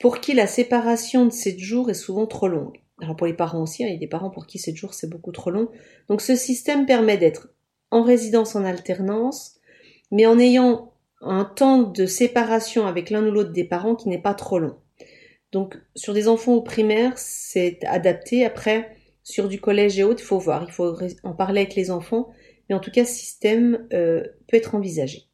pour 0.00 0.20
qui 0.20 0.32
la 0.32 0.46
séparation 0.46 1.26
de 1.26 1.30
sept 1.30 1.58
jours 1.58 1.90
est 1.90 1.94
souvent 1.94 2.26
trop 2.26 2.48
longue. 2.48 2.80
Alors 3.00 3.16
pour 3.16 3.26
les 3.26 3.34
parents 3.34 3.62
aussi, 3.62 3.84
hein, 3.84 3.88
il 3.88 3.92
y 3.92 3.96
a 3.96 4.00
des 4.00 4.06
parents 4.06 4.30
pour 4.30 4.46
qui 4.46 4.58
sept 4.58 4.76
jours 4.76 4.94
c'est 4.94 5.10
beaucoup 5.10 5.32
trop 5.32 5.50
long. 5.50 5.68
Donc 6.08 6.22
ce 6.22 6.34
système 6.34 6.86
permet 6.86 7.18
d'être 7.18 7.48
en 7.90 8.02
résidence 8.02 8.56
en 8.56 8.64
alternance, 8.64 9.56
mais 10.10 10.26
en 10.26 10.38
ayant 10.38 10.93
un 11.24 11.44
temps 11.44 11.82
de 11.82 12.06
séparation 12.06 12.86
avec 12.86 13.10
l'un 13.10 13.26
ou 13.26 13.30
l'autre 13.30 13.52
des 13.52 13.64
parents 13.64 13.94
qui 13.94 14.08
n'est 14.08 14.20
pas 14.20 14.34
trop 14.34 14.58
long. 14.58 14.76
Donc 15.52 15.76
sur 15.94 16.14
des 16.14 16.28
enfants 16.28 16.54
au 16.54 16.62
primaire, 16.62 17.12
c'est 17.16 17.78
adapté. 17.84 18.44
Après, 18.44 18.96
sur 19.22 19.48
du 19.48 19.60
collège 19.60 19.98
et 19.98 20.04
autres, 20.04 20.20
il 20.22 20.26
faut 20.26 20.38
voir, 20.38 20.64
il 20.66 20.72
faut 20.72 20.96
en 21.22 21.32
parler 21.32 21.62
avec 21.62 21.74
les 21.74 21.90
enfants, 21.90 22.30
mais 22.68 22.74
en 22.74 22.80
tout 22.80 22.90
cas, 22.90 23.04
ce 23.04 23.14
système 23.14 23.86
euh, 23.92 24.22
peut 24.48 24.56
être 24.56 24.74
envisagé. 24.74 25.28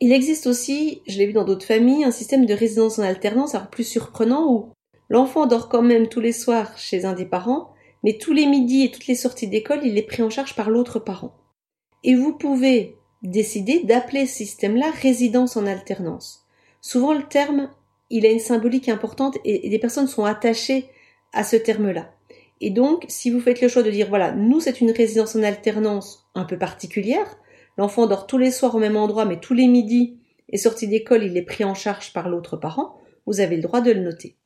Il 0.00 0.12
existe 0.12 0.46
aussi, 0.46 1.02
je 1.06 1.18
l'ai 1.18 1.26
vu 1.26 1.34
dans 1.34 1.44
d'autres 1.44 1.66
familles, 1.66 2.04
un 2.04 2.10
système 2.10 2.46
de 2.46 2.54
résidence 2.54 2.98
en 2.98 3.02
alternance, 3.02 3.54
alors 3.54 3.68
plus 3.68 3.84
surprenant, 3.84 4.50
où 4.50 4.72
l'enfant 5.10 5.46
dort 5.46 5.68
quand 5.68 5.82
même 5.82 6.08
tous 6.08 6.20
les 6.20 6.32
soirs 6.32 6.78
chez 6.78 7.04
un 7.04 7.12
des 7.12 7.26
parents, 7.26 7.74
mais 8.02 8.16
tous 8.16 8.32
les 8.32 8.46
midis 8.46 8.84
et 8.84 8.90
toutes 8.90 9.08
les 9.08 9.14
sorties 9.14 9.48
d'école, 9.48 9.80
il 9.84 9.98
est 9.98 10.02
pris 10.02 10.22
en 10.22 10.30
charge 10.30 10.56
par 10.56 10.70
l'autre 10.70 11.00
parent. 11.00 11.34
Et 12.02 12.14
vous 12.14 12.32
pouvez 12.32 12.96
décidé 13.22 13.80
d'appeler 13.84 14.26
ce 14.26 14.38
système-là 14.38 14.90
résidence 14.90 15.56
en 15.56 15.66
alternance. 15.66 16.46
Souvent 16.80 17.12
le 17.12 17.22
terme, 17.22 17.70
il 18.08 18.26
a 18.26 18.30
une 18.30 18.40
symbolique 18.40 18.88
importante 18.88 19.38
et, 19.44 19.68
des 19.68 19.78
personnes 19.78 20.08
sont 20.08 20.24
attachées 20.24 20.86
à 21.32 21.44
ce 21.44 21.56
terme-là. 21.56 22.12
Et 22.60 22.70
donc, 22.70 23.04
si 23.08 23.30
vous 23.30 23.40
faites 23.40 23.60
le 23.60 23.68
choix 23.68 23.82
de 23.82 23.90
dire, 23.90 24.08
voilà, 24.08 24.32
nous 24.32 24.60
c'est 24.60 24.80
une 24.80 24.90
résidence 24.90 25.36
en 25.36 25.42
alternance 25.42 26.26
un 26.34 26.44
peu 26.44 26.58
particulière, 26.58 27.38
l'enfant 27.76 28.06
dort 28.06 28.26
tous 28.26 28.38
les 28.38 28.50
soirs 28.50 28.74
au 28.74 28.78
même 28.78 28.96
endroit, 28.96 29.24
mais 29.24 29.40
tous 29.40 29.54
les 29.54 29.66
midis, 29.66 30.18
et 30.48 30.58
sorti 30.58 30.88
d'école, 30.88 31.24
il 31.24 31.36
est 31.36 31.42
pris 31.42 31.64
en 31.64 31.74
charge 31.74 32.12
par 32.12 32.28
l'autre 32.28 32.56
parent, 32.56 32.98
vous 33.26 33.40
avez 33.40 33.56
le 33.56 33.62
droit 33.62 33.80
de 33.80 33.92
le 33.92 34.00
noter. 34.00 34.36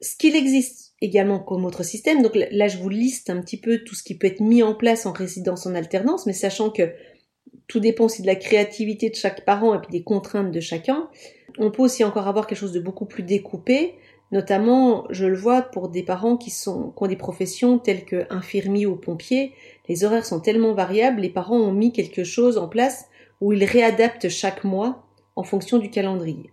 Ce 0.00 0.16
qu'il 0.16 0.34
existe 0.34 0.94
également 1.00 1.38
comme 1.38 1.64
autre 1.64 1.82
système, 1.82 2.22
donc 2.22 2.32
là 2.34 2.68
je 2.68 2.78
vous 2.78 2.88
liste 2.88 3.30
un 3.30 3.40
petit 3.40 3.58
peu 3.58 3.78
tout 3.84 3.94
ce 3.94 4.02
qui 4.02 4.18
peut 4.18 4.26
être 4.26 4.40
mis 4.40 4.62
en 4.62 4.74
place 4.74 5.06
en 5.06 5.12
résidence 5.12 5.66
en 5.66 5.74
alternance, 5.74 6.26
mais 6.26 6.32
sachant 6.32 6.70
que 6.70 6.92
tout 7.68 7.80
dépend 7.80 8.04
aussi 8.04 8.22
de 8.22 8.26
la 8.26 8.36
créativité 8.36 9.10
de 9.10 9.14
chaque 9.14 9.44
parent 9.44 9.74
et 9.74 9.78
puis 9.78 9.90
des 9.90 10.02
contraintes 10.02 10.52
de 10.52 10.60
chacun. 10.60 11.08
On 11.58 11.70
peut 11.70 11.82
aussi 11.82 12.04
encore 12.04 12.28
avoir 12.28 12.46
quelque 12.46 12.58
chose 12.58 12.72
de 12.72 12.80
beaucoup 12.80 13.06
plus 13.06 13.22
découpé, 13.22 13.94
notamment, 14.32 15.06
je 15.10 15.26
le 15.26 15.36
vois 15.36 15.62
pour 15.62 15.88
des 15.88 16.02
parents 16.02 16.36
qui 16.36 16.50
sont 16.50 16.90
qui 16.90 17.02
ont 17.02 17.06
des 17.06 17.16
professions 17.16 17.78
telles 17.78 18.04
que 18.04 18.26
infirmiers 18.30 18.86
ou 18.86 18.96
pompiers, 18.96 19.52
les 19.88 20.04
horaires 20.04 20.26
sont 20.26 20.40
tellement 20.40 20.74
variables, 20.74 21.20
les 21.20 21.30
parents 21.30 21.58
ont 21.58 21.72
mis 21.72 21.92
quelque 21.92 22.24
chose 22.24 22.58
en 22.58 22.68
place 22.68 23.06
où 23.40 23.52
ils 23.52 23.64
réadaptent 23.64 24.28
chaque 24.28 24.64
mois 24.64 25.06
en 25.36 25.42
fonction 25.42 25.78
du 25.78 25.90
calendrier. 25.90 26.50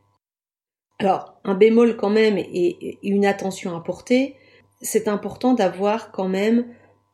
Alors, 1.00 1.40
un 1.44 1.56
bémol 1.56 1.98
quand 1.98 2.12
même 2.12 2.38
et 2.38 3.00
une 3.02 3.26
attention 3.26 3.76
à 3.76 3.82
porter, 3.82 4.36
c'est 4.82 5.08
important 5.08 5.54
d'avoir 5.54 6.12
quand 6.12 6.28
même 6.28 6.68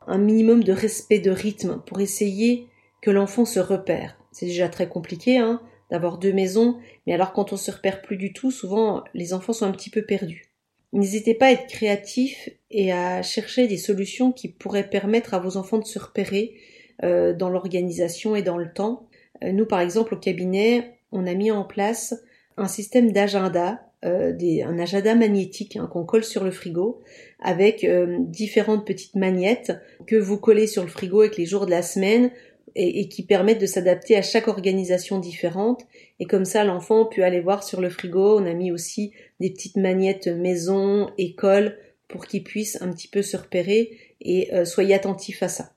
un 0.06 0.18
minimum 0.18 0.64
de 0.64 0.72
respect 0.72 1.18
de 1.18 1.30
rythme 1.30 1.80
pour 1.86 2.00
essayer 2.00 2.68
que 3.00 3.10
l'enfant 3.10 3.44
se 3.44 3.60
repère. 3.60 4.18
C'est 4.32 4.46
déjà 4.46 4.68
très 4.68 4.88
compliqué 4.88 5.38
hein, 5.38 5.60
d'avoir 5.90 6.18
deux 6.18 6.32
maisons, 6.32 6.78
mais 7.06 7.14
alors 7.14 7.32
quand 7.32 7.52
on 7.52 7.56
se 7.56 7.70
repère 7.70 8.02
plus 8.02 8.16
du 8.16 8.32
tout, 8.32 8.50
souvent 8.50 9.04
les 9.14 9.32
enfants 9.32 9.52
sont 9.52 9.66
un 9.66 9.72
petit 9.72 9.90
peu 9.90 10.02
perdus. 10.02 10.48
N'hésitez 10.92 11.34
pas 11.34 11.46
à 11.46 11.52
être 11.52 11.66
créatif 11.66 12.48
et 12.70 12.92
à 12.92 13.22
chercher 13.22 13.66
des 13.66 13.76
solutions 13.76 14.32
qui 14.32 14.48
pourraient 14.48 14.88
permettre 14.88 15.34
à 15.34 15.38
vos 15.38 15.56
enfants 15.56 15.78
de 15.78 15.84
se 15.84 15.98
repérer 15.98 16.54
euh, 17.04 17.34
dans 17.34 17.50
l'organisation 17.50 18.34
et 18.34 18.42
dans 18.42 18.56
le 18.56 18.72
temps. 18.72 19.06
Euh, 19.44 19.52
nous, 19.52 19.66
par 19.66 19.80
exemple, 19.80 20.14
au 20.14 20.18
cabinet, 20.18 20.98
on 21.12 21.26
a 21.26 21.34
mis 21.34 21.50
en 21.50 21.64
place 21.64 22.14
un 22.56 22.68
système 22.68 23.12
d'agenda, 23.12 23.82
euh, 24.04 24.32
un 24.64 24.78
agenda 24.78 25.14
magnétique 25.14 25.76
hein, 25.76 25.88
qu'on 25.92 26.04
colle 26.04 26.24
sur 26.24 26.42
le 26.42 26.50
frigo 26.50 27.00
avec 27.40 27.86
différentes 28.18 28.86
petites 28.86 29.14
magnettes 29.14 29.72
que 30.06 30.16
vous 30.16 30.38
collez 30.38 30.66
sur 30.66 30.82
le 30.82 30.88
frigo 30.88 31.20
avec 31.20 31.36
les 31.36 31.46
jours 31.46 31.66
de 31.66 31.70
la 31.70 31.82
semaine 31.82 32.30
et, 32.74 33.08
qui 33.08 33.24
permettent 33.24 33.60
de 33.60 33.66
s'adapter 33.66 34.16
à 34.16 34.22
chaque 34.22 34.48
organisation 34.48 35.18
différente. 35.18 35.82
Et 36.20 36.26
comme 36.26 36.44
ça, 36.44 36.64
l'enfant 36.64 37.06
peut 37.06 37.24
aller 37.24 37.40
voir 37.40 37.62
sur 37.62 37.80
le 37.80 37.90
frigo. 37.90 38.38
On 38.38 38.46
a 38.46 38.54
mis 38.54 38.72
aussi 38.72 39.12
des 39.40 39.50
petites 39.50 39.76
magnettes 39.76 40.28
maison, 40.28 41.10
école, 41.18 41.76
pour 42.08 42.26
qu'il 42.26 42.42
puisse 42.42 42.80
un 42.82 42.90
petit 42.90 43.08
peu 43.08 43.22
se 43.22 43.36
repérer 43.36 43.96
et 44.20 44.52
euh, 44.54 44.64
soyez 44.64 44.94
attentifs 44.94 45.42
à 45.42 45.48
ça. 45.48 45.74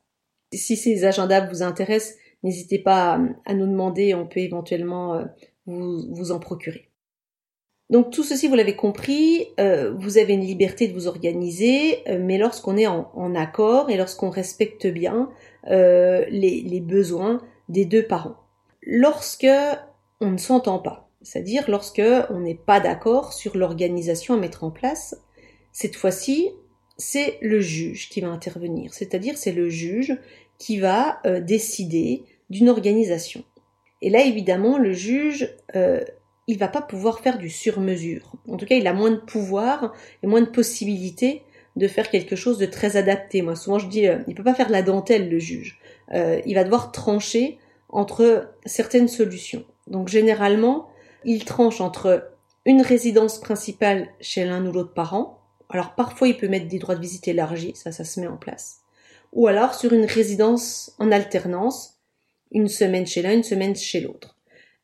Si 0.54 0.76
ces 0.76 1.06
agendas 1.06 1.48
vous 1.48 1.64
intéressent, 1.64 2.18
n'hésitez 2.44 2.80
pas 2.80 3.20
à, 3.46 3.54
nous 3.54 3.68
demander, 3.68 4.14
on 4.14 4.28
peut 4.28 4.40
éventuellement 4.40 5.16
euh, 5.16 5.26
vous, 5.66 6.14
vous, 6.14 6.32
en 6.32 6.40
procurer. 6.40 6.91
Donc 7.92 8.10
tout 8.10 8.24
ceci, 8.24 8.48
vous 8.48 8.56
l'avez 8.56 8.76
compris, 8.76 9.50
euh, 9.60 9.94
vous 10.00 10.18
avez 10.18 10.34
une 10.34 10.46
liberté 10.46 10.88
de 10.88 10.94
vous 10.94 11.08
organiser, 11.08 12.00
mais 12.20 12.38
lorsqu'on 12.38 12.78
est 12.78 12.88
en, 12.88 13.36
accord 13.36 13.90
et 13.90 13.98
lorsqu'on 13.98 14.30
respecte 14.30 14.88
bien 14.88 15.30
euh, 15.68 16.26
les, 16.30 16.80
besoins 16.80 17.42
des 17.70 17.86
deux 17.86 18.04
parents. 18.04 18.38
Lorsque 18.82 19.48
on 20.20 20.32
ne 20.32 20.38
s'entend 20.38 20.80
pas, 20.80 21.10
c'est-à-dire 21.22 21.66
lorsque 21.70 22.02
on 22.30 22.40
n'est 22.40 22.56
pas 22.56 22.80
d'accord 22.80 23.34
sur 23.34 23.56
l'organisation 23.56 24.34
à 24.34 24.38
mettre 24.38 24.64
en 24.64 24.72
place, 24.72 25.22
cette 25.72 25.96
fois-ci, 25.96 26.50
c'est 26.98 27.38
le 27.42 27.60
juge 27.60 28.10
qui 28.10 28.22
va 28.22 28.30
intervenir, 28.30 28.94
c'est-à-dire 28.94 29.38
c'est 29.38 29.52
le 29.52 29.70
juge 29.70 30.18
qui 30.58 30.80
va 30.80 31.20
euh, 31.26 31.40
décider 31.40 32.24
d'une 32.50 32.70
organisation. 32.70 33.44
Et 34.02 34.10
là, 34.10 34.24
évidemment, 34.26 34.78
le 34.78 34.94
juge, 34.94 35.56
euh, 35.76 36.02
il 36.48 36.58
va 36.58 36.68
pas 36.68 36.82
pouvoir 36.82 37.20
faire 37.20 37.38
du 37.38 37.50
sur-mesure. 37.50 38.34
En 38.50 38.58
tout 38.58 38.66
cas, 38.66 38.76
il 38.76 38.88
a 38.88 38.94
moins 38.94 39.12
de 39.12 39.18
pouvoir 39.18 39.94
et 40.24 40.28
moins 40.28 40.42
de 40.42 40.48
possibilités 40.48 41.44
de 41.76 41.88
faire 41.88 42.10
quelque 42.10 42.36
chose 42.36 42.58
de 42.58 42.66
très 42.66 42.98
adapté. 42.98 43.42
Moi, 43.42 43.56
souvent, 43.56 43.80
je 43.80 43.88
dis, 43.88 44.08
euh, 44.08 44.20
il 44.28 44.36
peut 44.36 44.44
pas 44.44 44.54
faire 44.54 44.68
de 44.68 44.72
la 44.74 44.82
dentelle, 44.82 45.30
le 45.30 45.40
juge. 45.40 45.80
Euh, 46.14 46.42
il 46.46 46.56
va 46.56 46.64
devoir 46.64 46.92
trancher 46.92 47.58
entre 47.90 48.50
certaines 48.66 49.08
solutions. 49.08 49.64
Donc, 49.88 50.10
généralement, 50.10 50.90
il 51.24 51.46
tranche 51.46 51.80
entre 51.80 52.32
une 52.66 52.82
résidence 52.82 53.40
principale 53.40 54.10
chez 54.20 54.46
l'un 54.46 54.66
ou 54.66 54.72
l'autre 54.72 54.94
parent. 54.94 55.40
Alors, 55.70 55.96
parfois, 55.96 56.28
il 56.28 56.38
peut 56.38 56.50
mettre 56.50 56.68
des 56.68 56.80
droits 56.80 56.96
de 56.96 57.02
visite 57.02 57.28
élargis, 57.28 57.74
ça, 57.76 57.92
ça 57.92 58.04
se 58.04 58.20
met 58.20 58.28
en 58.28 58.38
place. 58.38 58.82
Ou 59.34 59.48
alors 59.48 59.76
sur 59.76 59.94
une 59.94 60.06
résidence 60.06 60.94
en 61.00 61.12
alternance, 61.12 61.98
une 62.52 62.68
semaine 62.68 63.08
chez 63.08 63.22
l'un, 63.22 63.32
une 63.32 63.44
semaine 63.44 63.76
chez 63.76 64.02
l'autre. 64.02 64.31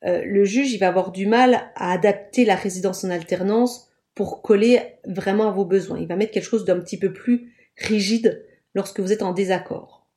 Euh, 0.05 0.21
le 0.23 0.45
juge, 0.45 0.73
il 0.73 0.77
va 0.77 0.87
avoir 0.87 1.11
du 1.11 1.25
mal 1.25 1.71
à 1.75 1.91
adapter 1.91 2.45
la 2.45 2.55
résidence 2.55 3.03
en 3.03 3.09
alternance 3.09 3.89
pour 4.15 4.41
coller 4.41 4.81
vraiment 5.05 5.47
à 5.47 5.51
vos 5.51 5.65
besoins. 5.65 5.99
Il 5.99 6.07
va 6.07 6.15
mettre 6.15 6.31
quelque 6.31 6.49
chose 6.49 6.65
d'un 6.65 6.79
petit 6.79 6.97
peu 6.97 7.13
plus 7.13 7.53
rigide 7.77 8.45
lorsque 8.73 8.99
vous 8.99 9.11
êtes 9.11 9.23
en 9.23 9.33
désaccord. 9.33 10.07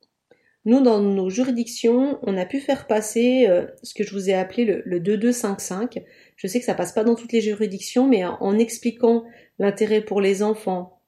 Nous, 0.65 0.81
dans 0.81 0.99
nos 0.99 1.29
juridictions, 1.29 2.19
on 2.21 2.37
a 2.37 2.45
pu 2.45 2.59
faire 2.59 2.85
passer 2.85 3.47
euh, 3.47 3.65
ce 3.81 3.95
que 3.95 4.03
je 4.03 4.13
vous 4.13 4.29
ai 4.29 4.33
appelé 4.33 4.63
le, 4.65 4.83
le 4.85 4.99
2255. 4.99 6.03
Je 6.35 6.47
sais 6.47 6.59
que 6.59 6.65
ça 6.65 6.75
passe 6.75 6.93
pas 6.93 7.03
dans 7.03 7.15
toutes 7.15 7.31
les 7.31 7.41
juridictions, 7.41 8.07
mais 8.07 8.23
en 8.25 8.59
expliquant 8.59 9.23
l'intérêt 9.57 10.01
pour 10.01 10.21
les 10.21 10.43
enfants, 10.43 11.01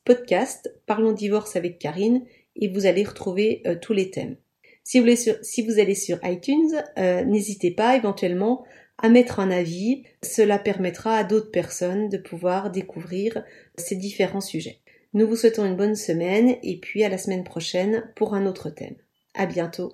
podcast, 0.04 0.74
Parlons 0.86 1.12
divorce 1.12 1.54
avec 1.54 1.78
Karine, 1.78 2.24
et 2.56 2.66
vous 2.66 2.84
allez 2.84 3.04
retrouver 3.04 3.62
euh, 3.64 3.76
tous 3.80 3.92
les 3.92 4.10
thèmes. 4.10 4.34
Si 4.82 4.98
vous, 4.98 5.78
allez 5.78 5.94
sur 5.94 6.18
iTunes, 6.24 6.82
euh, 6.98 7.24
n'hésitez 7.24 7.70
pas 7.70 7.94
éventuellement 7.94 8.64
à 8.98 9.08
mettre 9.08 9.40
un 9.40 9.50
avis. 9.50 10.04
Cela 10.22 10.58
permettra 10.58 11.16
à 11.16 11.24
d'autres 11.24 11.50
personnes 11.50 12.08
de 12.08 12.18
pouvoir 12.18 12.70
découvrir 12.70 13.44
ces 13.76 13.96
différents 13.96 14.40
sujets. 14.40 14.80
Nous 15.14 15.26
vous 15.26 15.36
souhaitons 15.36 15.64
une 15.64 15.76
bonne 15.76 15.94
semaine 15.94 16.56
et 16.62 16.78
puis 16.78 17.04
à 17.04 17.08
la 17.08 17.18
semaine 17.18 17.44
prochaine 17.44 18.10
pour 18.16 18.34
un 18.34 18.46
autre 18.46 18.70
thème. 18.70 18.96
À 19.34 19.46
bientôt. 19.46 19.92